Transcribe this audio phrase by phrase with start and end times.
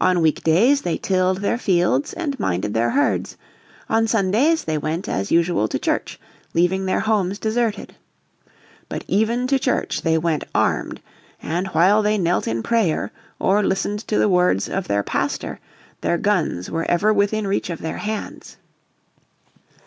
[0.00, 3.36] On week days they tilled their fields and minded their herds,
[3.90, 6.18] on Sundays they went, as usual, to church,
[6.54, 7.94] leaving their homes deserted.
[8.88, 11.02] But even to church they went armed,
[11.42, 15.60] and while they knelt in prayer or listened to the words of their pastor
[16.00, 18.56] their guns were ever within reach of their hands.